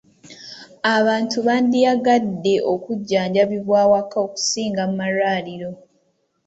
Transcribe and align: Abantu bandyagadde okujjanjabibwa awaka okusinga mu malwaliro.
Abantu 0.95 1.37
bandyagadde 1.47 2.53
okujjanjabibwa 2.73 3.75
awaka 3.85 4.15
okusinga 4.25 4.81
mu 4.89 4.93
malwaliro. 4.99 5.71